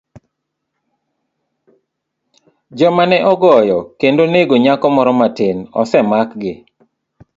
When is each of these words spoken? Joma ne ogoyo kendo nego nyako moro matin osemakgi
Joma 2.77 3.03
ne 3.09 3.17
ogoyo 3.31 3.77
kendo 3.99 4.23
nego 4.33 4.55
nyako 4.63 4.87
moro 4.95 5.11
matin 5.19 5.57
osemakgi 5.81 6.53